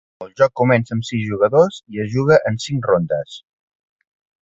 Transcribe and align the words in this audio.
El 0.25 0.29
joc 0.41 0.53
comença 0.61 0.95
amb 0.95 1.05
sis 1.09 1.21
jugadors 1.27 1.79
i 1.97 2.03
es 2.07 2.11
juga 2.17 2.41
en 2.53 2.61
cinc 2.67 2.91
rondes. 2.93 3.41